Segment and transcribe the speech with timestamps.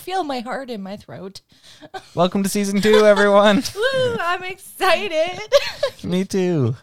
[0.00, 1.42] feel my heart in my throat.
[2.14, 3.62] Welcome to season two, everyone.
[3.74, 5.38] Woo, I'm excited.
[6.04, 6.74] Me too.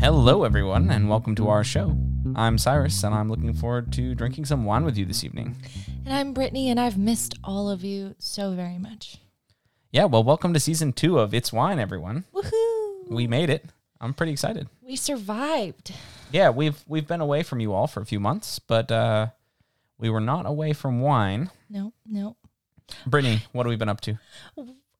[0.00, 1.96] Hello, everyone, and welcome to our show.
[2.34, 5.56] I'm Cyrus, and I'm looking forward to drinking some wine with you this evening.
[6.04, 9.18] and I'm Brittany, and I've missed all of you so very much.
[9.92, 12.24] Yeah, well, welcome to season two of It's Wine, everyone.
[12.34, 13.08] Woohoo!
[13.08, 13.66] We made it.
[14.00, 14.68] I'm pretty excited.
[14.82, 15.92] We survived.
[16.32, 19.28] Yeah, we've we've been away from you all for a few months, but uh,
[19.98, 21.50] we were not away from wine.
[21.70, 22.36] No, no.
[23.06, 24.18] Brittany, what have we been up to?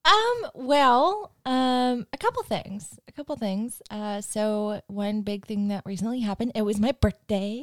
[0.07, 2.97] Um, well, um, a couple things.
[3.09, 3.81] A couple things.
[3.91, 7.61] Uh, so one big thing that recently happened, it was my birthday.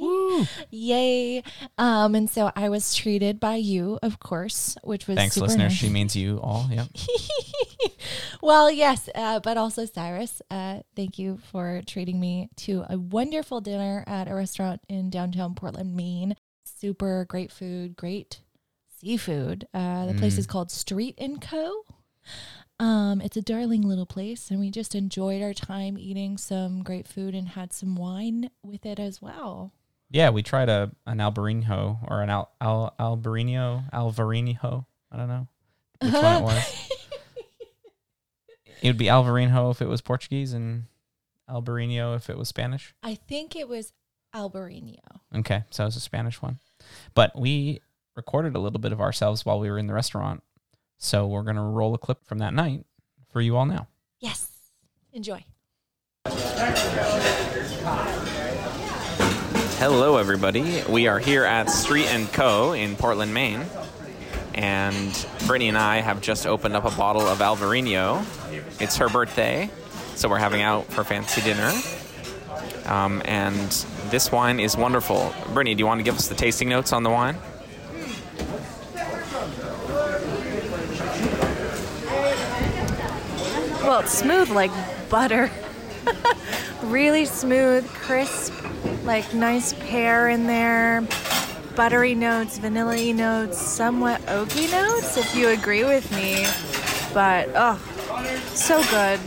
[0.70, 1.42] Yay.
[1.78, 5.72] Um, and so I was treated by you, of course, which was Thanks, listeners.
[5.72, 5.78] nice.
[5.78, 6.68] She means you all.
[6.70, 6.88] Yep.
[8.42, 10.42] well, yes, uh, but also Cyrus.
[10.50, 15.54] Uh, thank you for treating me to a wonderful dinner at a restaurant in downtown
[15.54, 16.36] Portland, Maine.
[16.64, 18.40] Super great food, great
[19.00, 19.66] seafood.
[19.72, 20.38] Uh, the place Mm.
[20.40, 21.84] is called Street and Co.
[22.80, 27.06] Um, it's a darling little place, and we just enjoyed our time eating some great
[27.06, 29.72] food and had some wine with it as well.
[30.10, 34.86] Yeah, we tried a an Albarino or an Al, Al Albarino Alvarinho.
[35.10, 35.48] I don't know
[36.00, 36.90] which one it was.
[38.82, 40.84] It would be Alvarinho if it was Portuguese and
[41.48, 42.94] Albarino if it was Spanish.
[43.02, 43.92] I think it was
[44.34, 44.98] Albarino.
[45.34, 46.58] Okay, so it was a Spanish one.
[47.14, 47.80] But we
[48.16, 50.42] recorded a little bit of ourselves while we were in the restaurant.
[50.98, 52.84] So we're going to roll a clip from that night
[53.30, 53.88] for you all now.
[54.20, 54.50] Yes.
[55.12, 55.44] Enjoy.
[59.78, 60.82] Hello, everybody.
[60.88, 62.72] We are here at Street and Co.
[62.72, 63.64] in Portland, Maine,
[64.54, 68.24] and Brittany and I have just opened up a bottle of Alvarino.
[68.80, 69.68] It's her birthday,
[70.14, 71.70] so we're having out for fancy dinner.
[72.86, 73.56] Um, and
[74.10, 75.34] this wine is wonderful.
[75.52, 77.36] Brittany, do you want to give us the tasting notes on the wine?
[83.84, 84.70] Well, it's smooth like
[85.10, 85.50] butter.
[86.84, 88.54] really smooth, crisp,
[89.04, 91.06] like nice pear in there.
[91.76, 96.46] Buttery notes, vanilla notes, somewhat oaky notes, if you agree with me.
[97.12, 97.76] But, oh,
[98.54, 99.20] so good.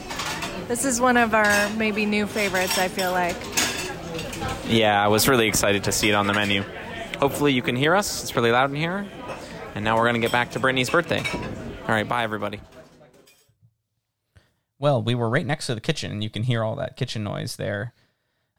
[0.68, 3.36] This is one of our maybe new favorites, I feel like.
[4.68, 6.64] Yeah, I was really excited to see it on the menu.
[7.20, 8.24] Hopefully, you can hear us.
[8.24, 9.06] It's really loud in here.
[9.76, 11.24] And now we're going to get back to Brittany's birthday.
[11.84, 12.60] All right, bye, everybody.
[14.80, 17.24] Well, we were right next to the kitchen, and you can hear all that kitchen
[17.24, 17.94] noise there.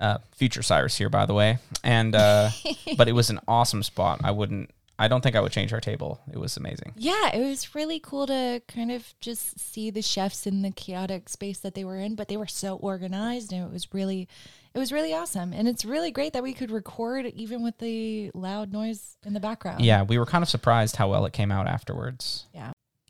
[0.01, 2.51] Uh, future Cyrus here, by the way, and uh,
[2.97, 4.21] but it was an awesome spot.
[4.23, 6.21] I wouldn't, I don't think I would change our table.
[6.33, 6.93] It was amazing.
[6.97, 11.29] Yeah, it was really cool to kind of just see the chefs in the chaotic
[11.29, 14.29] space that they were in, but they were so organized and it was really
[14.75, 15.53] it was really awesome.
[15.53, 19.41] And it's really great that we could record even with the loud noise in the
[19.41, 19.85] background.
[19.85, 22.47] Yeah, we were kind of surprised how well it came out afterwards.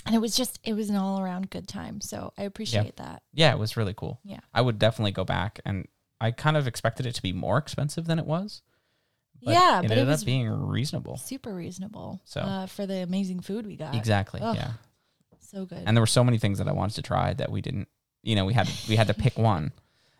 [0.08, 2.00] And it was just it was an all around good time.
[2.00, 3.22] So I appreciate that.
[3.32, 4.20] Yeah, it was really cool.
[4.24, 4.40] Yeah.
[4.52, 5.86] I would definitely go back, and
[6.20, 8.62] I kind of expected it to be more expensive than it was.
[9.40, 11.16] Yeah, it but it ended was up being reasonable.
[11.16, 12.20] Super reasonable.
[12.24, 13.94] So- uh, for the amazing food we got.
[13.94, 14.40] Exactly.
[14.40, 14.56] Ugh.
[14.56, 14.72] Yeah.
[15.40, 15.82] So good.
[15.86, 17.88] And there were so many things that I wanted to try that we didn't.
[18.22, 19.72] You know, we had we had to pick one,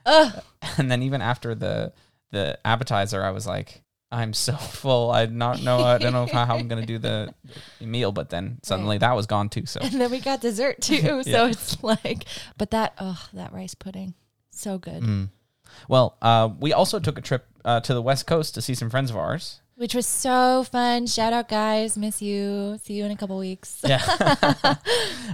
[0.07, 0.43] Ugh.
[0.79, 1.93] and then even after the
[2.31, 5.11] the appetizer, I was like, I'm so full.
[5.11, 5.79] I not know.
[5.81, 7.35] I don't know how, how I'm gonna do the
[7.81, 8.11] meal.
[8.13, 9.67] But then suddenly that was gone too.
[9.67, 10.97] So And then we got dessert too.
[10.97, 11.23] Yeah.
[11.23, 12.25] So it's like
[12.57, 14.15] but that oh that rice pudding.
[14.51, 15.03] So good.
[15.03, 15.29] Mm.
[15.89, 18.91] well, uh, we also took a trip uh, to the West Coast to see some
[18.91, 19.61] friends of ours.
[19.77, 21.07] which was so fun.
[21.07, 21.97] Shout out, guys.
[21.97, 22.81] Miss you.
[22.83, 23.81] See you in a couple weeks.
[23.87, 24.03] Yeah.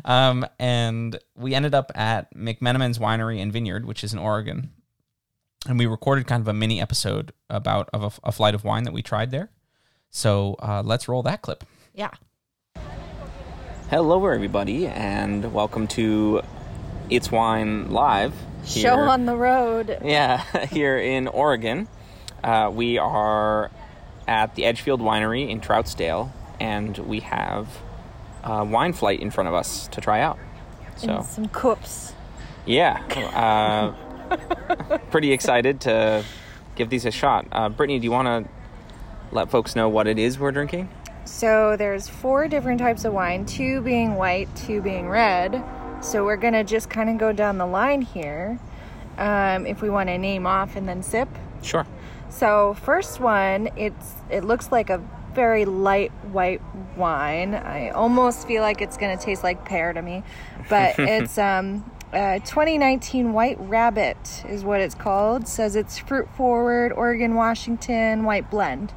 [0.04, 4.70] um, and we ended up at McMenamin's Winery and Vineyard, which is in Oregon.
[5.66, 8.84] And we recorded kind of a mini episode about of a, a flight of wine
[8.84, 9.50] that we tried there.
[10.10, 11.64] So uh, let's roll that clip.
[11.94, 12.10] Yeah.
[13.88, 16.42] Hello, everybody, and welcome to
[17.08, 18.34] It's Wine Live.
[18.66, 19.98] Show on the road.
[20.04, 21.88] Yeah, here in Oregon.
[22.42, 23.70] Uh, we are
[24.26, 26.30] at the Edgefield Winery in Troutdale,
[26.60, 27.68] and we have
[28.42, 30.38] a wine flight in front of us to try out.
[30.96, 32.12] So, And some cups.
[32.66, 33.02] yeah,
[33.94, 34.03] uh,
[35.10, 36.24] pretty excited to
[36.74, 37.46] give these a shot.
[37.52, 38.50] Uh, Brittany, do you want to
[39.32, 40.88] let folks know what it is we're drinking?
[41.24, 45.64] So there's four different types of wine, two being white, two being red.
[46.00, 48.58] So we're gonna just kind of go down the line here.
[49.16, 51.28] Um, if we want to name off and then sip.
[51.62, 51.86] Sure.
[52.28, 55.00] So first one, it's it looks like a
[55.34, 56.60] very light white
[56.96, 57.54] wine.
[57.54, 60.22] I almost feel like it's gonna taste like pear to me,
[60.68, 65.48] but it's um, Uh, 2019 White Rabbit is what it's called.
[65.48, 68.92] Says it's fruit forward, Oregon, Washington, white blend.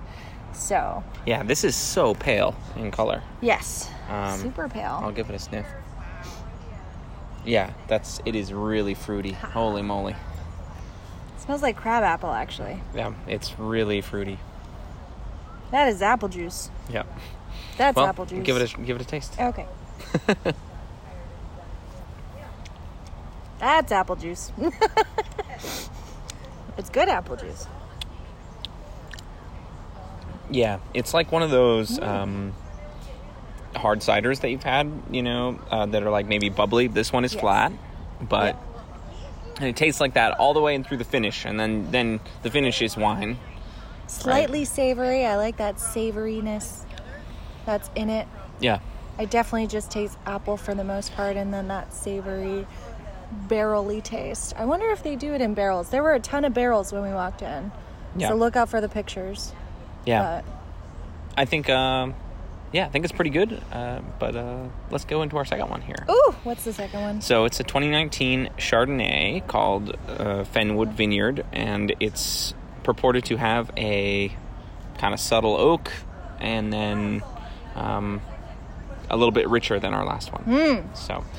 [0.54, 3.22] So, Yeah, this is so pale in color.
[3.42, 5.00] yes, Um, super pale.
[5.04, 5.66] I'll give it a sniff.
[7.46, 9.32] Yeah, that's it is really fruity.
[9.34, 10.16] Holy moly.
[11.40, 12.82] smells like crab apple, actually.
[12.94, 14.38] Yeah, it's really fruity.
[15.72, 16.70] That is apple juice.
[16.90, 17.04] Yeah.
[17.78, 18.44] That's Well, apple juice.
[18.46, 19.40] give it a give it a taste.
[19.40, 19.66] Okay.
[23.60, 24.52] That's apple juice.
[26.78, 27.68] it's good apple juice.
[30.50, 32.54] Yeah, it's like one of those um,
[33.76, 36.88] hard ciders that you've had, you know, uh, that are like maybe bubbly.
[36.88, 37.42] This one is Yes.
[37.42, 37.74] flat,
[38.22, 38.56] but
[39.58, 42.20] and it tastes like that all the way and through the finish, and then then
[42.44, 43.38] the finish is wine.
[44.08, 45.26] Slightly savory.
[45.26, 46.86] I like that savoriness
[47.66, 48.28] that's in it.
[48.62, 48.80] Yeah,
[49.20, 52.66] I definitely just taste apple for the most part, and then that savory,
[53.32, 54.54] barrely taste.
[54.58, 55.90] I wonder if they do it in barrels.
[55.90, 57.72] There were a ton of barrels when we walked in,
[58.16, 58.30] Yeah.
[58.30, 59.54] so look out for the pictures.
[60.06, 60.42] yeah.
[60.42, 60.46] But
[61.38, 62.16] I think, um,
[62.72, 63.62] yeah, I think it's pretty good.
[63.72, 66.06] Uh, but uh, let's go into our second one here.
[66.10, 67.22] ooh, what's the second one?
[67.22, 72.54] So it's a 2019 Chardonnay called uh, Fenwood Vineyard, and it's
[72.84, 74.32] purported to have a
[74.98, 75.92] kind of subtle oak,
[76.40, 77.22] and then
[77.76, 78.22] um,
[79.10, 80.90] a little bit richer than our last one.
[80.96, 81.37] So I'll Hmm.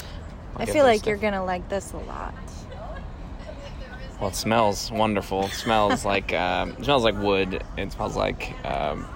[0.59, 2.35] I feel like you're gonna like this a lot.
[4.21, 5.45] Well, it smells wonderful.
[5.47, 7.63] It smells like um, it smells like wood.
[7.77, 9.07] It smells like um,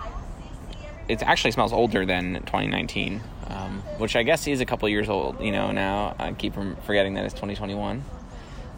[1.09, 5.41] it actually smells older than 2019, um, which I guess is a couple years old.
[5.41, 8.05] You know, now I keep from forgetting that it's 2021.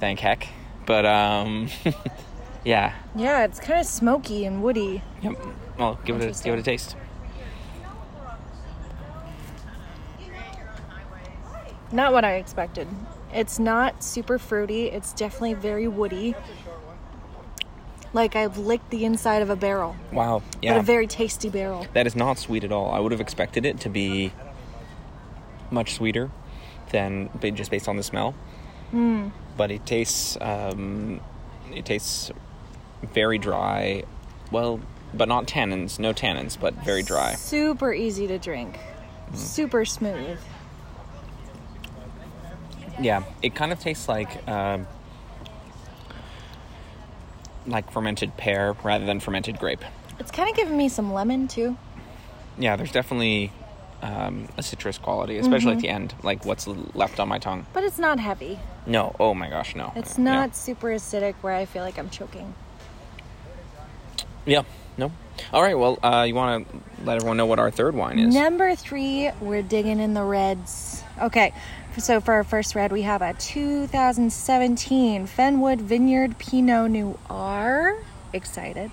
[0.00, 0.49] Thank heck.
[0.87, 1.69] But um,
[2.64, 5.02] yeah, Yeah, it's kind of smoky and woody.
[5.22, 5.34] yep.
[5.78, 6.96] Well, give it a give it a taste.
[11.94, 12.88] Not what I expected.
[13.32, 14.87] It's not super fruity.
[14.88, 16.35] It's definitely very woody.
[18.12, 20.43] Like I've licked the inside of a barrel, Wow.
[20.56, 20.76] but Yeah.
[20.76, 21.87] a very tasty barrel.
[21.93, 22.91] that is not sweet at all.
[22.93, 24.32] I would have expected it to be
[25.70, 26.31] much sweeter
[26.91, 28.35] than just based on the smell.
[29.56, 31.20] But it tastes um,
[31.73, 32.32] it tastes
[33.12, 34.02] very dry.
[34.50, 34.81] Well,
[35.12, 36.00] but not tannins.
[36.00, 37.35] No tannins, but very dry.
[37.37, 38.79] Super easy to drink.
[39.32, 39.37] Mm.
[39.37, 40.38] Super smooth.
[43.00, 44.87] Yeah, it kind of tastes like um,
[47.67, 49.85] like fermented pear rather than fermented grape.
[50.19, 51.76] It's kind of giving me some lemon too.
[52.58, 53.50] Yeah, there's definitely
[54.02, 57.67] um, a citrus quality, especially at the end, like what's left on my tongue.
[57.73, 58.58] But it's not heavy.
[58.87, 59.93] No, oh my gosh, no.
[59.96, 62.55] It's not super acidic where I feel like I'm choking.
[64.46, 64.62] Yeah,
[64.99, 65.11] no.
[65.52, 68.35] All right, well, uh, you want to let everyone know what our third wine is?
[68.35, 71.02] Number three, we're digging in the reds.
[71.20, 71.52] Okay,
[71.99, 77.96] so for our first red, we have a 2017 Fenwood Vineyard Pinot Noir.
[78.32, 78.91] Excited.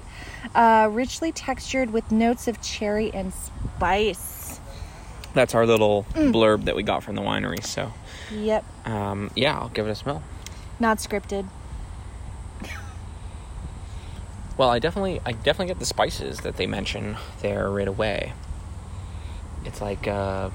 [0.53, 4.59] Uh, richly textured with notes of cherry and spice.
[5.33, 6.33] That's our little Mm.
[6.33, 7.63] blurb that we got from the winery.
[7.63, 7.91] So,
[8.31, 10.21] Yep, um, yeah, I'll give it a smell.
[10.79, 11.45] not scripted.
[14.57, 18.33] Well, I definitely, I definitely get the spices that they mention there right away.
[19.65, 20.49] It's like uh,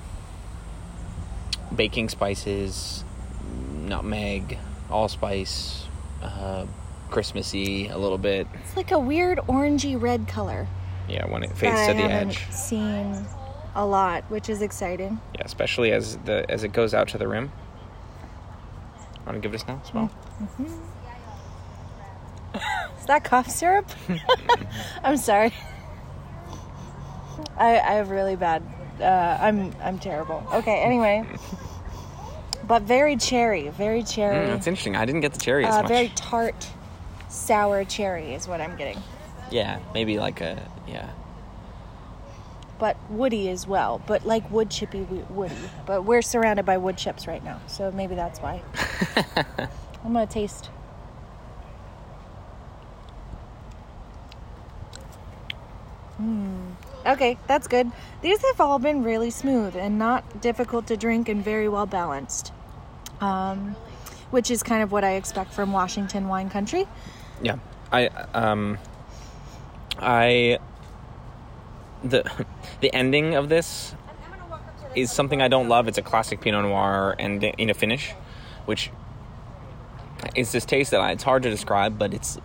[1.74, 3.04] baking spices,
[3.84, 4.58] nutmeg,
[4.90, 5.86] allspice,
[6.22, 6.66] uh,
[7.10, 8.46] Christmassy a little bit.
[8.64, 10.67] It's like a weird orangey red color
[11.08, 12.50] Yeah, when it fades to the edge.
[12.50, 13.24] seen
[13.74, 15.20] a lot, which is exciting.
[15.34, 17.52] Yeah, especially as the as it goes out to the rim.
[19.26, 19.82] Want to give it a smell?
[19.84, 20.10] Smell.
[22.98, 23.88] Is that cough syrup?
[25.05, 25.52] I'm sorry.
[27.56, 28.62] I, I have really bad.
[29.00, 30.43] Uh, I'm I'm terrible.
[30.53, 30.81] Okay.
[30.82, 31.24] Anyway,
[32.67, 34.96] but very cherry, very cherry, Mm, that's interesting.
[34.96, 35.88] I didn't get the cherry as uh, much.
[35.88, 36.69] very tart,
[37.29, 39.03] sour cherry is what I'm getting.
[39.50, 41.10] Yeah, maybe like a yeah.
[42.79, 45.00] But woody as well, but like wood chippy
[45.31, 45.55] woody.
[45.86, 48.62] But we're surrounded by wood chips right now, so maybe that's why.
[50.05, 50.70] I'm gonna taste.
[57.06, 57.91] Okay, that's good.
[58.20, 62.53] These have all been really smooth and not difficult to drink and very well balanced.
[63.20, 63.77] Um,
[64.31, 66.86] which is kind of what I expect from Washington wine country.
[67.43, 67.58] Yeah,
[67.93, 68.79] I um,
[69.98, 70.58] I
[72.03, 72.25] the
[72.81, 73.94] the ending of this
[74.94, 75.89] is something I don't love.
[75.89, 78.13] It's a classic Pinot Noir and in a finish,
[78.65, 78.91] which
[80.34, 82.39] is this taste that I, it's hard to describe, but it's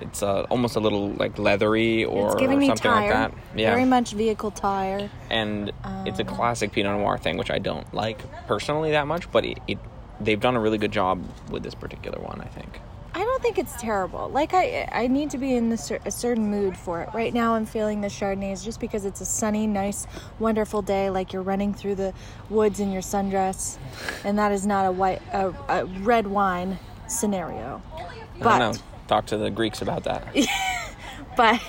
[0.00, 3.32] it's uh, almost a little like leathery or it's giving me something like that.
[3.56, 5.10] Yeah, Very much vehicle tire.
[5.30, 5.72] and
[6.06, 9.58] it's a classic Pinot Noir thing, which I don't like personally that much, but it,
[9.68, 9.78] it
[10.20, 12.40] they've done a really good job with this particular one.
[12.40, 12.80] I think.
[13.12, 14.28] I don't think it's terrible.
[14.28, 17.08] Like I, I need to be in the cer- a certain mood for it.
[17.12, 20.06] Right now, I'm feeling the Chardonnays just because it's a sunny, nice,
[20.38, 21.10] wonderful day.
[21.10, 22.14] Like you're running through the
[22.48, 23.78] woods in your sundress,
[24.24, 26.78] and that is not a white, a, a red wine
[27.08, 27.82] scenario.
[27.96, 28.04] I
[28.38, 28.82] But don't know.
[29.10, 30.22] Talk to the Greeks about that.
[31.36, 31.60] but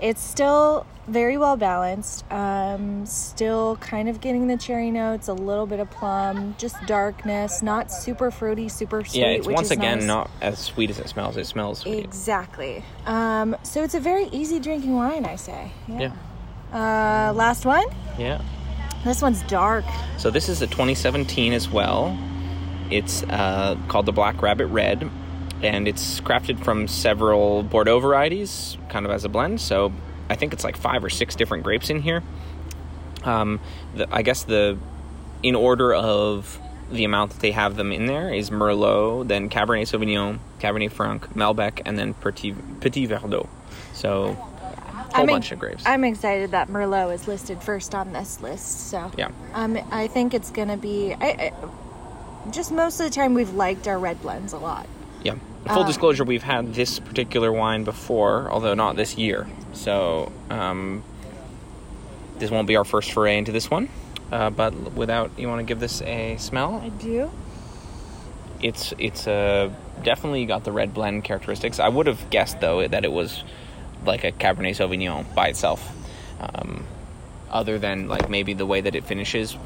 [0.00, 2.24] it's still very well balanced.
[2.32, 7.62] Um, still kind of getting the cherry notes, a little bit of plum, just darkness,
[7.62, 9.20] not super fruity, super sweet.
[9.20, 10.06] yeah, it's once again nice.
[10.08, 11.36] not as sweet as it smells.
[11.36, 12.02] It smells sweet.
[12.02, 12.84] Exactly.
[13.06, 15.70] Um, so it's a very easy drinking wine, I say.
[15.86, 16.12] Yeah.
[16.72, 17.86] Uh, last one.
[18.18, 18.42] Yeah.
[19.04, 19.84] This one's dark.
[20.18, 22.18] So this is a 2017 as well.
[22.90, 25.08] It's uh, called the Black Rabbit Red,
[25.62, 29.60] and it's crafted from several Bordeaux varieties, kind of as a blend.
[29.60, 29.92] So
[30.28, 32.22] I think it's like five or six different grapes in here.
[33.24, 33.60] Um,
[33.94, 34.78] the, I guess the
[35.42, 36.58] in order of
[36.90, 41.28] the amount that they have them in there is Merlot, then Cabernet Sauvignon, Cabernet Franc,
[41.34, 43.48] Malbec, and then Petit, Petit Verdot.
[43.92, 45.82] So a whole I'm bunch ex- of grapes.
[45.86, 48.88] I'm excited that Merlot is listed first on this list.
[48.88, 49.30] So Yeah.
[49.54, 51.14] um, I think it's gonna be.
[51.14, 51.52] I, I,
[52.50, 54.86] just most of the time, we've liked our red blends a lot.
[55.22, 55.34] Yeah.
[55.66, 59.46] Full Uh, disclosure, we've had this particular wine before, although not this year.
[59.72, 61.02] So um,
[62.38, 63.88] this won't be our first foray into this one.
[64.32, 66.80] Uh, but without, you want to give this a smell?
[66.84, 67.30] I do.
[68.62, 69.70] It's it's uh,
[70.02, 71.78] definitely got the red blend characteristics.
[71.80, 73.42] I would have guessed though that it was
[74.04, 75.90] like a Cabernet Sauvignon by itself,
[76.40, 76.84] um,
[77.50, 79.56] other than like maybe the way that it finishes.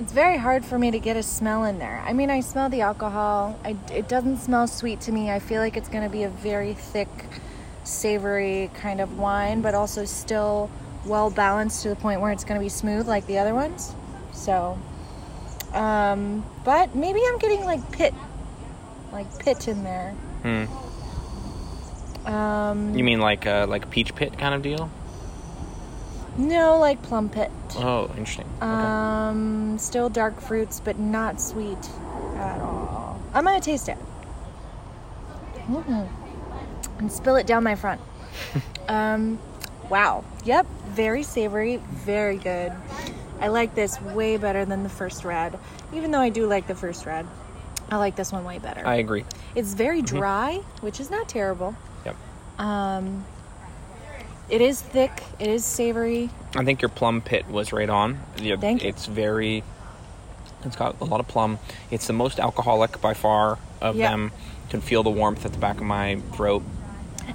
[0.00, 2.02] It's very hard for me to get a smell in there.
[2.06, 3.58] I mean, I smell the alcohol.
[3.62, 5.30] I, it doesn't smell sweet to me.
[5.30, 7.08] I feel like it's going to be a very thick,
[7.84, 10.70] savory kind of wine, but also still
[11.04, 13.94] well balanced to the point where it's going to be smooth like the other ones.
[14.32, 14.78] So,
[15.74, 18.14] um, but maybe I'm getting like pit,
[19.12, 20.12] like pit in there.
[20.42, 22.26] Hmm.
[22.26, 24.90] Um, You mean like uh, like peach pit kind of deal?
[26.48, 27.50] No, like plum pit.
[27.76, 28.46] Oh, interesting.
[28.56, 28.66] Okay.
[28.66, 31.78] Um, still dark fruits, but not sweet
[32.36, 33.20] at all.
[33.34, 33.98] I'm gonna taste it.
[35.68, 36.08] Mm.
[36.98, 38.00] And spill it down my front.
[38.88, 39.38] um,
[39.88, 40.24] wow.
[40.44, 40.66] Yep.
[40.88, 41.76] Very savory.
[41.76, 42.72] Very good.
[43.40, 45.58] I like this way better than the first red.
[45.92, 47.26] Even though I do like the first red,
[47.90, 48.86] I like this one way better.
[48.86, 49.24] I agree.
[49.54, 51.74] it's very dry, which is not terrible.
[52.04, 52.16] Yep.
[52.58, 53.24] Um,
[54.50, 55.22] it is thick.
[55.38, 56.30] It is savory.
[56.56, 58.18] I think your plum pit was right on.
[58.40, 58.88] Yeah, Thank you.
[58.88, 59.62] It's very.
[60.64, 61.58] It's got a lot of plum.
[61.90, 64.10] It's the most alcoholic by far of Yeah.
[64.10, 64.32] them.
[64.64, 66.62] You can feel the warmth at the back of my throat.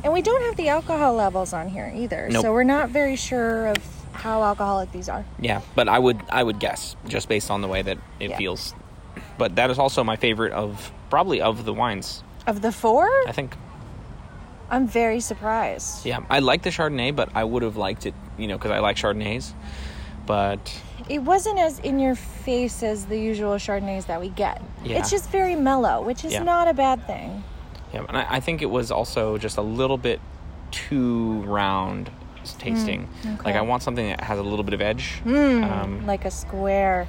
[0.03, 2.27] And we don't have the alcohol levels on here either.
[2.29, 2.43] Nope.
[2.43, 3.77] So we're not very sure of
[4.12, 5.25] how alcoholic these are.
[5.39, 8.38] Yeah, but I would I would guess just based on the way that it Yeah.
[8.38, 8.75] feels.
[9.38, 12.24] But that is also my favorite of probably of the wines.
[12.45, 13.55] Of the four, I think.
[14.69, 16.05] I'm very surprised.
[16.05, 18.79] Yeah, I like the Chardonnay, but I would have liked it, you know, because I
[18.79, 19.53] like Chardonnays.
[20.25, 24.62] But It wasn't as in your face as the usual Chardonnays that we get.
[24.84, 24.98] Yeah.
[25.00, 26.43] It's just very mellow, which is Yeah.
[26.43, 27.43] not a bad thing.
[27.93, 30.19] Yeah, and I, I think it was also just a little bit
[30.72, 32.10] too round
[32.57, 33.07] tasting.
[33.24, 33.45] Mm, okay.
[33.45, 35.22] Like I want something that has a little bit of edge.
[35.25, 37.07] Um, like a square.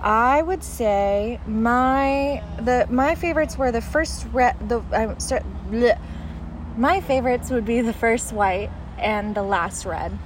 [0.00, 5.98] I would say my the my favorites were the first red the I'm sorry, bleh.
[6.78, 10.16] My favorites would be the first white and the last red.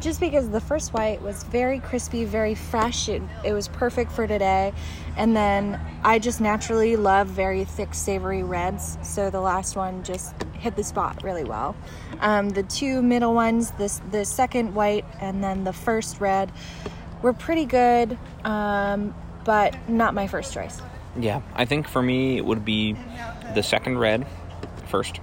[0.00, 4.26] Just because the first white was very crispy, very fresh, it, it was perfect for
[4.26, 4.72] today.
[5.16, 8.98] And then I just naturally love very thick, savory reds.
[9.02, 11.74] So the last one just hit the spot really well.
[12.20, 16.52] Um, the two middle ones, this the second white and then the first red,
[17.22, 19.14] were pretty good, um,
[19.44, 20.80] but not my first choice.
[21.18, 22.94] yeah, I think for me it would be
[23.54, 24.26] the second red
[24.86, 25.18] first,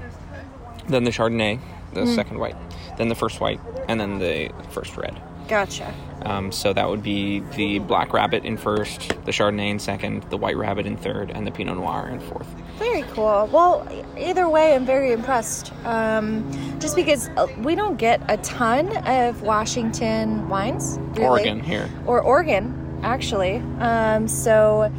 [0.87, 1.59] then the Chardonnay,
[1.93, 2.15] the Mm.
[2.15, 2.55] second white,
[2.97, 5.19] then the first white, and then the first red.
[5.47, 5.93] Gotcha.
[6.23, 10.37] Um, so that would be the Black Rabbit in first, the Chardonnay in second, the
[10.37, 12.47] White Rabbit in third, and the Pinot Noir in fourth.
[12.79, 13.47] Very cool.
[13.53, 13.87] Well,
[14.17, 15.71] either way, I'm very impressed.
[15.85, 16.43] Um,
[16.79, 21.25] just because uh, we don't get a ton of Washington wines, really.
[21.27, 21.89] Oregon here.
[22.07, 23.61] or Oregon, actually.
[23.79, 24.91] Um, so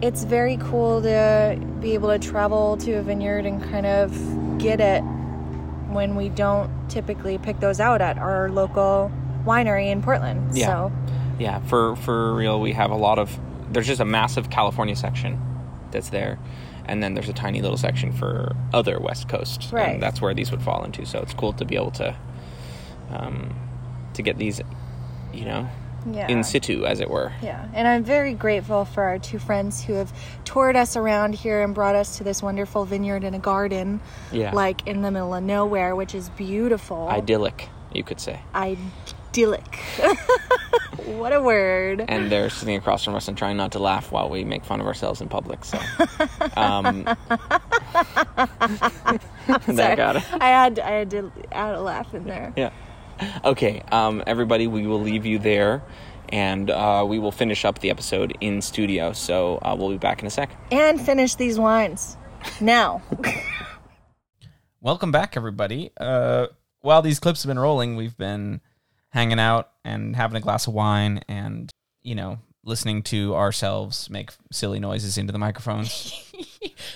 [0.00, 4.80] it's very cool to be able to travel to a vineyard and kind of get
[4.80, 5.04] it
[5.94, 9.10] when we don't typically pick those out at our local
[9.44, 10.56] winery in Portland.
[10.56, 10.66] Yeah.
[10.66, 10.92] So
[11.38, 13.38] Yeah, for for real, we have a lot of.
[13.70, 15.40] There's just a massive California section
[15.90, 16.38] that's there,
[16.86, 19.70] and then there's a tiny little section for other West Coast.
[19.72, 19.94] Right.
[19.94, 21.06] And that's where these would fall into.
[21.06, 22.14] So it's cool to be able to,
[23.10, 23.54] um,
[24.14, 24.60] to get these,
[25.32, 25.68] you know,
[26.10, 26.28] Yeah.
[26.28, 27.32] in situ, as it were.
[27.42, 30.12] Yeah, and I'm very grateful for our two friends who have
[30.44, 34.00] toured us around here and brought us to this wonderful vineyard and a garden,
[34.32, 34.52] Yeah.
[34.52, 37.08] like in the middle of nowhere, which is beautiful.
[37.08, 38.40] Idyllic, you could say.
[38.54, 39.76] Idyllic.
[41.06, 42.04] what a word.
[42.08, 44.80] And they're sitting across from us and trying not to laugh while we make fun
[44.80, 45.64] of ourselves in public.
[45.64, 45.78] So,
[46.56, 47.04] um,
[49.66, 50.24] that got it.
[50.32, 52.52] I had I had to add a laugh in there.
[52.56, 52.70] Yeah.
[53.44, 55.82] Okay, um, everybody, we will leave you there,
[56.28, 59.12] and uh, we will finish up the episode in studio.
[59.12, 60.50] So uh, we'll be back in a sec.
[60.70, 62.16] And finish these wines
[62.60, 63.02] now.
[64.80, 65.90] Welcome back, everybody.
[65.96, 66.48] Uh,
[66.80, 68.60] while these clips have been rolling, we've been
[69.10, 71.70] hanging out and having a glass of wine and,
[72.02, 76.32] you know, listening to ourselves make silly noises into the microphones.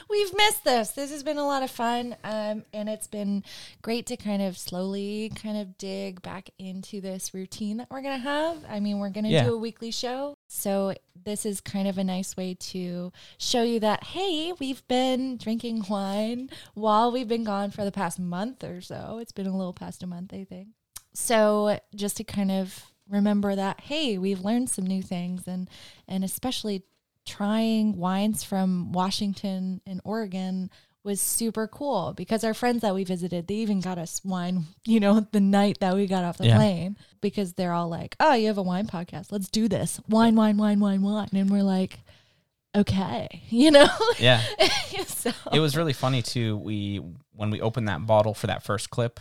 [0.09, 0.91] We've missed this.
[0.91, 3.43] This has been a lot of fun, um, and it's been
[3.83, 8.19] great to kind of slowly kind of dig back into this routine that we're gonna
[8.19, 8.65] have.
[8.69, 9.45] I mean, we're gonna Yeah.
[9.45, 13.81] do a weekly show, so this is kind of a nice way to show you
[13.81, 18.81] that hey, we've been drinking wine while we've been gone for the past month or
[18.81, 19.19] so.
[19.21, 20.69] It's been a little past a month, I think.
[21.15, 25.69] So just to kind of remember that hey, we've learned some new things, and
[26.07, 26.85] and especially
[27.27, 30.71] trying wines from Washington and Oregon
[31.03, 34.99] was super cool because our friends that we visited, they even got us wine, you
[34.99, 36.57] know, the night that we got off the Yeah.
[36.57, 39.31] plane because they're all like, oh, you have a wine podcast.
[39.31, 40.01] Let's do this.
[40.09, 41.29] Wine, wine, wine, wine, wine.
[41.33, 42.01] And we're like,
[42.75, 43.87] okay, you know?
[44.19, 44.43] yeah.
[45.07, 46.57] so, It was really funny, too.
[46.57, 47.01] We,
[47.33, 49.21] when we opened that bottle for that first clip,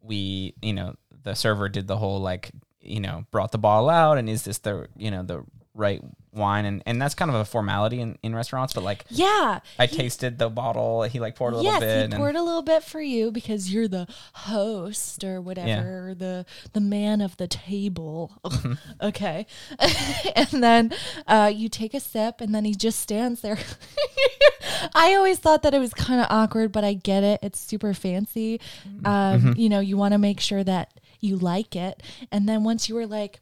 [0.00, 4.16] we, you know, the server did the whole like, you know, brought the bottle out
[4.16, 5.44] and is this the, you know, the
[5.74, 6.00] right
[6.32, 6.64] wine?
[6.64, 9.60] And, and that's kind of a formality in, in restaurants, but like, yeah.
[9.78, 11.02] I tasted the bottle.
[11.02, 11.96] He like poured a little yes, bit.
[11.96, 16.14] he and- poured a little bit for you because you're the host or whatever, or
[16.14, 18.32] the the man of the table.
[18.44, 18.72] Mm-hmm.
[19.02, 19.46] okay,
[20.36, 20.92] and then
[21.26, 23.58] uh, you take a sip, and then he just stands there.
[24.94, 27.40] I always thought that it was kind of awkward, but I get it.
[27.42, 28.60] It's super fancy.
[28.88, 29.06] Mm-hmm.
[29.06, 32.02] Um, You know, you want to make sure that you like it,
[32.32, 33.40] and then once you were like,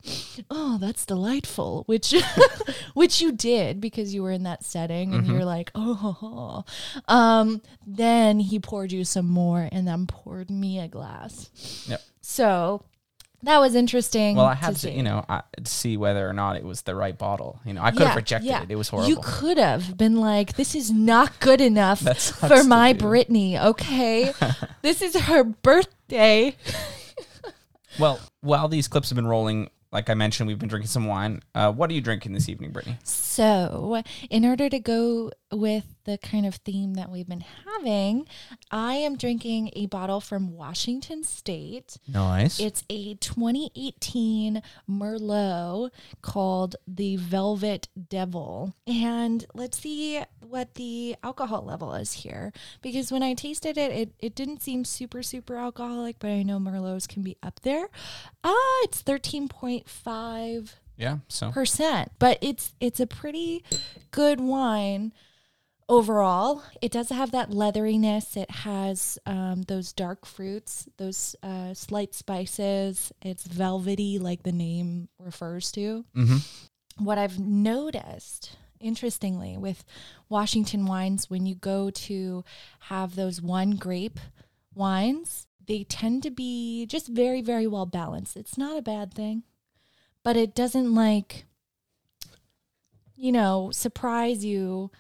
[0.50, 2.14] "Oh, that's delightful," which
[2.94, 5.32] which you did because you were in that setting, and Mm-hmm.
[5.32, 6.64] you're like, "Oh." ho, ho."
[7.08, 11.50] Um, then he poured you some more, and then poured me a glass.
[11.88, 12.00] Yep.
[12.20, 12.82] So
[13.42, 14.36] that was interesting.
[14.36, 14.90] Well, I had to, see.
[14.90, 17.60] you know, I, see whether or not it was the right bottle.
[17.64, 18.70] You know, I could have rejected it.
[18.70, 19.08] It was horrible.
[19.08, 22.00] You could have been like, "This is not good enough
[22.48, 22.92] for my.
[22.92, 24.32] Brittany." Okay,
[24.82, 26.56] this is her birthday.
[27.98, 31.42] Well, while these clips have been rolling, like I mentioned, we've been drinking some wine.
[31.54, 32.98] Uh, what are you drinking this evening, Brittany?
[33.04, 38.26] So, in order to go with the kind of theme that we've been having,
[38.70, 41.96] I am drinking a bottle from Washington State.
[42.06, 42.60] Nice.
[42.60, 45.90] It's a 2018 Merlot
[46.22, 48.74] called the Velvet Devil.
[48.86, 52.52] And let's see what the alcohol level is here.
[52.82, 56.58] Because when I tasted it, it, it didn't seem super, super alcoholic, but I know
[56.58, 57.88] Merlots can be up there.
[58.44, 61.18] Ah, it's 13.5 yeah.
[61.28, 63.62] So percent, but it's it's a pretty
[64.10, 65.12] good wine
[65.88, 66.62] overall.
[66.82, 68.36] It does have that leatheriness.
[68.36, 73.12] It has um, those dark fruits, those uh, slight spices.
[73.22, 76.04] It's velvety, like the name refers to.
[76.14, 76.46] Mhm.
[76.98, 79.84] What I've noticed, interestingly, with
[80.28, 82.44] Washington wines, when you go to
[82.80, 84.18] have those one grape
[84.74, 88.36] wines, they tend to be just very, very well balanced.
[88.36, 89.44] It's not a bad thing
[90.24, 91.46] but it doesn't like
[93.16, 94.90] you know surprise you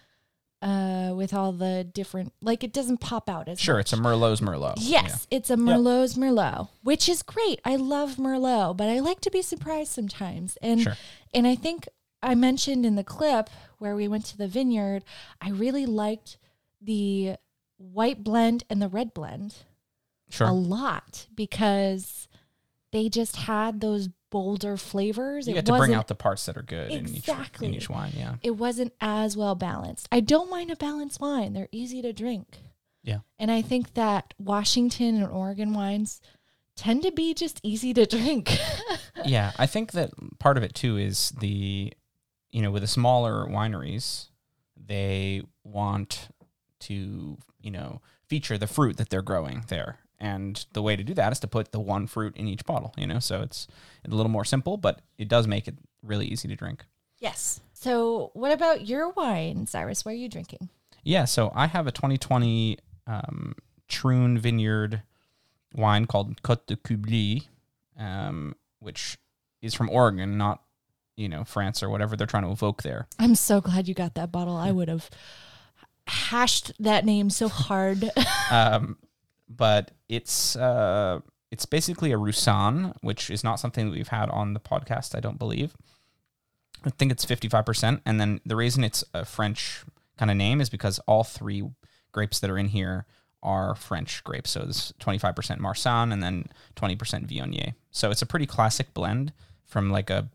[0.60, 3.82] uh with all the different like it doesn't pop out as sure, much.
[3.86, 4.74] it's a Merlot's Merlot.
[4.78, 9.30] yes it's a merlot's merlot which is great i love merlot but i like to
[9.30, 10.94] be surprised sometimes and Sure.
[11.32, 11.86] and i think
[12.24, 15.04] i mentioned in the clip where we went to the vineyard
[15.40, 16.38] i really liked
[16.82, 17.36] the
[17.76, 19.54] white blend and the red blend
[20.28, 20.34] Yeah.
[20.38, 20.48] Sure.
[20.48, 22.26] a lot because
[22.90, 25.46] they just had those bolder flavors.
[25.46, 27.28] you it get to bring out the parts that are good in each
[27.60, 28.12] in each wine.
[28.16, 28.36] Yeah.
[28.42, 30.08] It wasn't as well balanced.
[30.12, 32.58] I don't mind a balanced wine; they're easy to drink.
[33.04, 33.20] Yeah.
[33.38, 36.20] and I think that Washington and Oregon wines
[36.78, 38.56] tend to be just easy to drink.
[39.24, 41.92] yeah, I think that part of it too is the,
[42.50, 44.28] you know, with the smaller wineries,
[44.76, 46.28] they want
[46.80, 49.98] to, you know, feature the fruit that they're growing there.
[50.20, 52.92] And the way to do that is to put the one fruit in each bottle,
[52.96, 53.20] you know?
[53.20, 53.68] So it's
[54.04, 56.84] a little more simple, but it does make it really easy to drink.
[57.18, 57.60] yes.
[57.72, 60.04] So, what about your wine, Cyrus?
[60.04, 60.68] What are you drinking?
[61.04, 62.76] Yeah, so I have a 2020
[63.06, 63.54] um,
[63.86, 65.02] Troon Vineyard
[65.74, 67.46] wine called Côte de Kubli,
[67.96, 69.16] um, which
[69.62, 70.62] is from Oregon, not
[71.16, 73.06] you know France or whatever they're trying to evoke there.
[73.18, 74.56] I'm so glad you got that bottle.
[74.56, 75.08] I would have
[76.08, 78.10] hashed that name so hard.
[78.50, 78.96] um,
[79.48, 84.54] but it's uh, it's basically a Roussanne, which is not something that we've had on
[84.54, 85.14] the podcast.
[85.16, 85.76] I don't believe.
[86.84, 89.82] I think it's fifty five percent, and then the reason it's a French
[90.18, 91.68] kind of name is because all three
[92.12, 93.06] grapes that are in here
[93.42, 94.50] are French grapes.
[94.50, 97.74] So it's twenty five percent Marsanne and then twenty percent Viognier.
[97.90, 99.32] So it's a pretty classic blend
[99.64, 100.28] from like a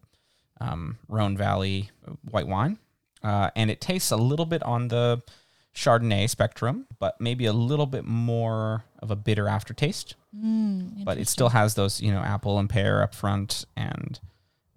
[0.59, 1.91] um, Rhone Valley
[2.29, 2.77] white wine,
[3.23, 5.21] uh, and it tastes a little bit on the
[5.75, 10.15] Chardonnay spectrum, but maybe a little bit more of a bitter aftertaste.
[10.35, 14.19] Mm, But it still has those, you know, apple and pear up front, and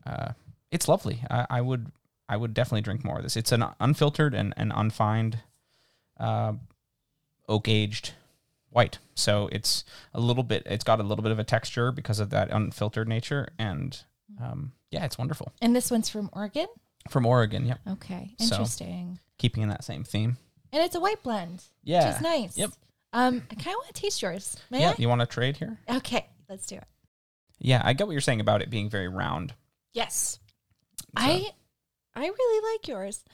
[0.07, 0.33] uh,
[0.71, 1.23] it's lovely.
[1.31, 1.91] I, I would,
[2.29, 3.37] I would definitely drink more of this.
[3.37, 5.39] It's an unfiltered and, and unfined,
[6.19, 6.55] uh,
[7.49, 8.13] oak aged
[8.71, 8.99] white.
[9.15, 10.63] So it's a little bit.
[10.67, 13.99] It's got a little bit of a texture because of that unfiltered nature, and
[14.43, 15.53] um, yeah, it's wonderful.
[15.61, 16.67] And this one's from Oregon.
[17.11, 17.77] From Oregon, yeah.
[17.89, 19.21] Okay, So- interesting.
[19.39, 20.39] keeping in that same theme.
[20.77, 22.59] And it's a white blend, Yeah, which is nice.
[22.59, 22.71] Yep.
[23.15, 24.59] Um, I kind of want to taste yours.
[24.71, 24.93] May yeah.
[24.99, 25.79] You want to trade here?
[25.89, 26.85] Okay, let's do it.
[27.59, 29.55] Yeah, I get what you're saying about it being very round.
[29.95, 30.39] Yes.
[31.01, 31.47] So- I
[32.15, 33.25] I really like yours.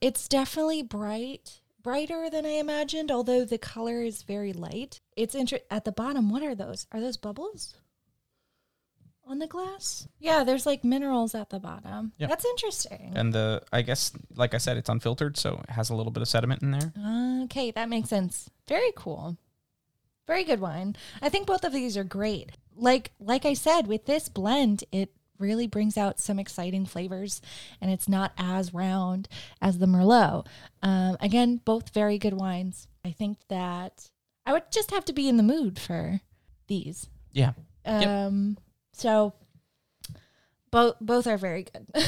[0.00, 5.00] It's definitely bright, brighter than I imagined, although the color is very light.
[5.16, 6.30] It's inter- at the bottom.
[6.30, 6.86] What are those?
[6.92, 7.74] Are those bubbles
[9.26, 10.08] on the glass?
[10.18, 12.12] Yeah, there's like minerals at the bottom.
[12.18, 12.28] Yep.
[12.28, 13.12] That's interesting.
[13.14, 16.22] And the, I guess, like I said, it's unfiltered, so it has a little bit
[16.22, 16.92] of sediment in there.
[17.44, 18.50] Okay, that makes sense.
[18.68, 19.36] Very cool.
[20.26, 20.96] Very good wine.
[21.20, 22.52] I think both of these are great.
[22.76, 27.42] Like like I said, with this blend, it really brings out some exciting flavors,
[27.80, 29.28] and it's not as round
[29.60, 30.46] as the Merlot.
[30.82, 32.86] Um, again, both very good wines.
[33.04, 34.10] I think that
[34.46, 36.20] I would just have to be in the mood for
[36.68, 37.08] these.
[37.32, 37.52] Yeah.
[37.84, 38.56] Um.
[38.92, 39.34] So.
[40.70, 41.86] Both both are very good.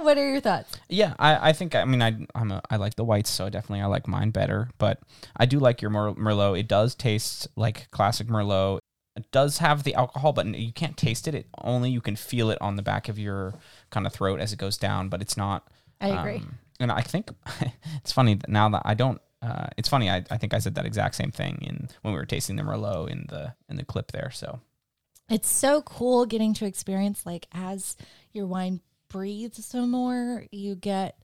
[0.00, 0.74] what are your thoughts?
[0.88, 3.82] Yeah, I, I think I mean I I'm a, I like the whites, so definitely
[3.82, 4.70] I like mine better.
[4.78, 5.00] But
[5.36, 6.58] I do like your Mer- Merlot.
[6.58, 8.78] It does taste like classic Merlot.
[9.16, 11.34] It does have the alcohol, but you can't taste it.
[11.34, 13.52] It only you can feel it on the back of your
[13.90, 15.10] kind of throat as it goes down.
[15.10, 15.68] But it's not.
[16.00, 16.36] I agree.
[16.36, 17.30] um, and I think
[17.96, 19.20] it's funny that now that I don't.
[19.42, 20.08] Uh, it's funny.
[20.08, 22.62] I, I think I said that exact same thing in when we were tasting the
[22.62, 24.30] Merlot in the in the clip there.
[24.30, 24.60] So
[25.28, 27.96] it's so cool getting to experience like as
[28.32, 31.16] your wine breathes some more you get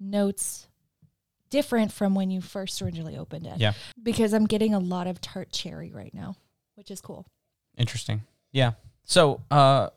[0.00, 0.68] notes
[1.50, 3.72] different from when you first originally opened it Yeah.
[4.02, 6.36] because i'm getting a lot of tart cherry right now
[6.74, 7.26] which is cool
[7.76, 8.22] Interesting.
[8.50, 8.72] Yeah.
[9.04, 9.90] So uh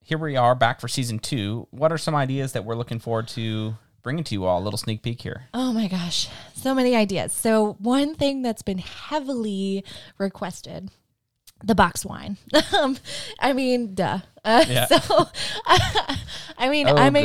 [0.00, 1.68] here we are back for season two.
[1.70, 4.60] What are some ideas that we're looking forward to bringing to you all?
[4.60, 5.44] A little sneak peek here.
[5.54, 9.84] oh my gosh so many ideas so one thing that's been heavily
[10.18, 10.90] requested
[11.66, 12.36] the box wine
[12.78, 12.96] um
[13.40, 14.86] i mean duh uh, Yeah.
[14.86, 15.26] so
[16.58, 17.16] i mean Oh, i'm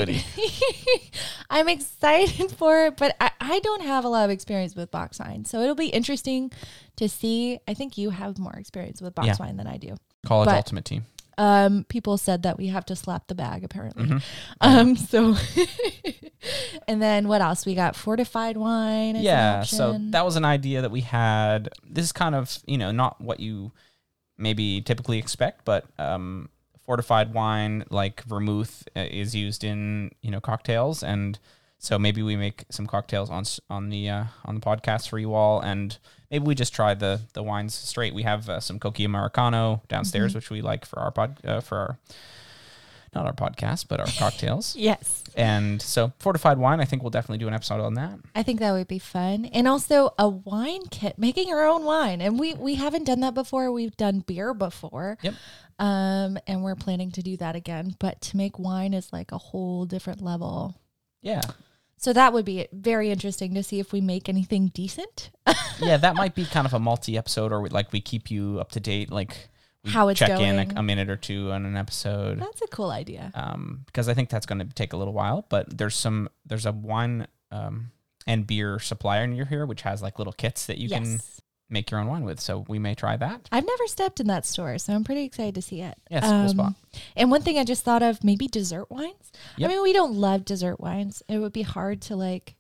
[1.50, 5.20] i'm excited for it but I, I don't have a lot of experience with box
[5.20, 6.52] wine so it'll be interesting
[6.96, 9.36] to see i think you have more experience with box Yeah.
[9.40, 11.06] wine than i do College But- Ultimate Team.
[11.38, 14.22] um people said that we have to slap the bag apparently Mhm.
[14.62, 15.36] um so
[16.88, 19.64] and then what else we got fortified wine Yeah.
[19.64, 21.70] So that was an idea that we had.
[21.88, 23.72] This is kind of, you know, not what you
[24.40, 26.50] maybe typically expect, but um,
[26.86, 31.04] fortified wine like vermouth uh, is used in, you know, cocktails.
[31.04, 31.38] And
[31.78, 35.34] so maybe we make some cocktails on on the uh, on the podcast for you
[35.34, 35.98] all, and
[36.30, 38.14] maybe we just try the the wines straight.
[38.14, 41.78] We have uh, some Cocchi Americano downstairs, which we like for our pod uh, for
[41.78, 41.98] our
[43.14, 44.76] not our podcast, but our cocktails.
[44.76, 48.20] yes And so fortified wine, I think we'll definitely do an episode on that.
[48.36, 49.46] I think that would be fun.
[49.46, 52.22] And also a wine kit, making your own wine.
[52.22, 53.72] And we we haven't done that before.
[53.72, 55.18] We've done beer before.
[55.22, 55.34] Yep.
[55.80, 59.38] Um and we're planning to do that again, but to make wine is like a
[59.38, 60.76] whole different level.
[61.22, 61.42] Yeah.
[61.98, 65.32] So that would be very interesting to see if we make anything decent.
[65.82, 68.58] yeah, that might be kind of a multi episode, or we, like we keep you
[68.60, 69.50] up to date, like
[69.88, 70.78] How it's check in going.
[70.78, 73.32] a, a minute or two on an episode, That's a cool idea.
[73.34, 75.46] um, because I think that's going to take a little while.
[75.50, 77.92] But there's some there's a wine um,
[78.28, 81.00] and beer supplier near here, which has like little kits that you yes.
[81.00, 81.20] can
[81.70, 82.40] make your own wine with.
[82.40, 83.48] So we may try that.
[83.52, 85.96] I've never stepped in that store, so I'm pretty excited to see it.
[86.12, 86.74] Um, Yeah, cool spot.
[87.16, 89.32] And one thing I just thought of, maybe dessert wines.
[89.58, 89.70] Yep.
[89.70, 91.24] I mean, we don't love dessert wines.
[91.30, 92.56] It would be hard to like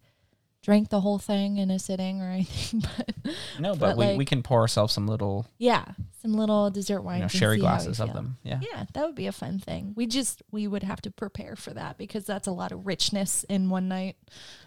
[0.70, 4.18] drink the whole thing in a sitting or anything, but No, but, but, we, like-
[4.18, 5.86] we can pour ourselves some little yeah,
[6.22, 8.38] some little dessert wine, you know, sherry see how we glasses of them.
[8.44, 8.60] Yeah.
[8.62, 9.94] Yeah, that would be a fun thing.
[9.96, 13.44] We just we would have to prepare for that because that's a lot of richness
[13.46, 14.16] in one night.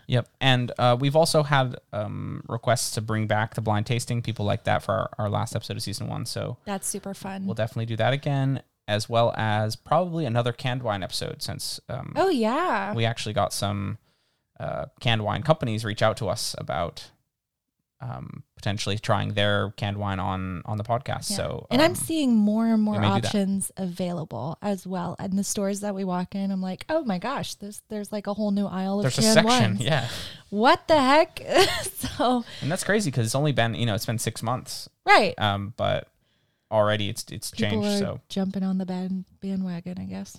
[0.08, 0.28] Yep.
[0.40, 4.20] And uh, we've also had um, requests to bring back the blind tasting.
[4.22, 6.26] People like that for our, our last episode of season one.
[6.26, 7.46] So That's super fun.
[7.46, 8.62] we'll definitely do that again.
[8.88, 12.92] as well as probably another canned wine episode since um, Oh yeah.
[12.94, 13.98] we actually got some
[14.58, 17.10] uh, canned wine companies reach out to us about
[18.02, 21.30] um, potentially trying their canned wine on on the podcast.
[21.30, 21.36] Yeah.
[21.36, 23.26] So and I'm um, seeing more and more may do that.
[23.26, 25.14] options available as well.
[25.18, 28.26] And the stores that we walk in, I'm like, oh my gosh, there's there's like
[28.26, 29.80] a whole new aisle of there's a canned section, wines.
[29.84, 30.08] yeah,
[30.50, 31.40] What the heck?
[31.82, 35.38] so and that's crazy because it's only been you know it's been six months, right,
[35.38, 36.08] um, but
[36.72, 37.98] already it's it's changed.
[37.98, 40.38] So jumping on the band, bandwagon, I guess.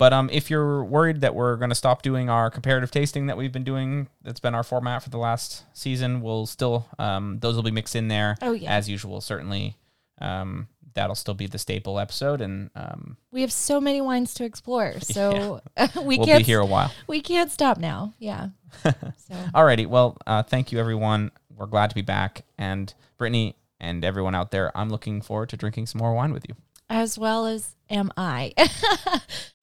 [0.00, 3.36] But um, if you're worried that we're going to stop doing our comparative tasting that
[3.36, 7.54] we've been doing, that's been our format for the last season, we'll still um, those
[7.54, 9.20] will be mixed in there Oh yeah, as usual.
[9.20, 9.76] Certainly,
[10.18, 14.44] um, that'll still be the staple episode, and um, we have so many wines to
[14.44, 15.60] explore, so
[16.02, 16.90] we we'll can't be here a while.
[17.06, 18.14] we can't stop now.
[18.18, 18.48] Yeah.
[18.82, 21.30] so Alrighty, well, uh, thank you everyone.
[21.54, 25.58] We're glad to be back, and Brittany and everyone out there, I'm looking forward to
[25.58, 26.54] drinking some more wine with you.
[26.90, 28.52] As well as am I.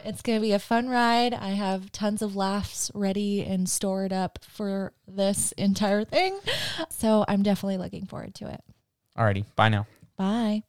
[0.04, 1.34] it's going to be a fun ride.
[1.34, 6.40] I have tons of laughs ready and stored up for this entire thing.
[6.90, 8.62] So I'm definitely looking forward to it.
[9.18, 9.86] Alrighty, bye now.
[10.18, 10.64] Bye.